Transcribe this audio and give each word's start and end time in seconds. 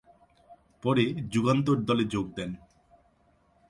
পরে 0.83 1.05
যুগান্তর 1.31 1.77
দলে 1.81 2.03
যোগ 2.03 2.25
দেন। 2.35 2.51